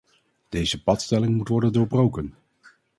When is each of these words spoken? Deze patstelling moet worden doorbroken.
Deze 0.49 0.83
patstelling 0.83 1.35
moet 1.37 1.47
worden 1.47 1.71
doorbroken. 1.71 2.35